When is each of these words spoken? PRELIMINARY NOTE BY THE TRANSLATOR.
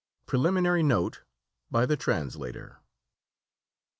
PRELIMINARY 0.25 0.81
NOTE 0.81 1.21
BY 1.69 1.85
THE 1.85 1.95
TRANSLATOR. 1.95 2.79